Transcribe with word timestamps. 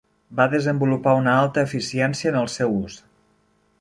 Va 0.37 0.45
desenvolupar 0.53 1.13
una 1.19 1.35
alta 1.41 1.65
eficiència 1.69 2.33
en 2.33 2.39
el 2.41 2.51
seu 2.55 2.75
ús. 2.79 2.97